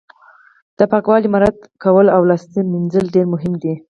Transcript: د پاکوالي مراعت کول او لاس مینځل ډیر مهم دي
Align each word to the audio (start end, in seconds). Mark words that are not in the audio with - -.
د 0.77 0.79
پاکوالي 0.91 1.27
مراعت 1.33 1.57
کول 1.83 2.07
او 2.15 2.21
لاس 2.29 2.43
مینځل 2.71 3.05
ډیر 3.15 3.25
مهم 3.33 3.53
دي 3.61 3.73